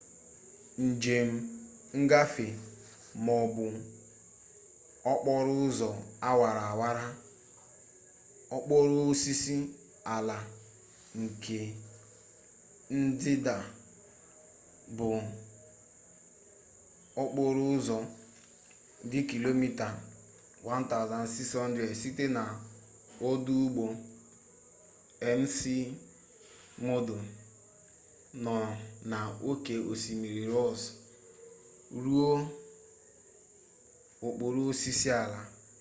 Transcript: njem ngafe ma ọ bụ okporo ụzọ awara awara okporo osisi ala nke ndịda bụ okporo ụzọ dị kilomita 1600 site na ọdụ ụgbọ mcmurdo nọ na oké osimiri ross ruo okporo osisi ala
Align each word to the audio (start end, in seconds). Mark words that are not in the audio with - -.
njem 0.89 1.29
ngafe 2.03 2.45
ma 3.23 3.31
ọ 3.43 3.45
bụ 3.55 3.65
okporo 5.11 5.51
ụzọ 5.67 5.89
awara 6.29 6.63
awara 6.71 7.05
okporo 8.55 8.93
osisi 9.09 9.55
ala 10.15 10.37
nke 11.21 11.59
ndịda 12.99 13.55
bụ 14.97 15.07
okporo 17.21 17.63
ụzọ 17.75 17.97
dị 19.09 19.19
kilomita 19.29 19.87
1600 20.65 21.95
site 22.01 22.25
na 22.35 22.43
ọdụ 23.29 23.53
ụgbọ 23.65 23.85
mcmurdo 25.39 27.17
nọ 28.43 28.55
na 29.11 29.17
oké 29.49 29.73
osimiri 29.91 30.43
ross 30.55 30.81
ruo 32.03 32.29
okporo 34.27 34.59
osisi 34.71 35.07
ala 35.21 35.41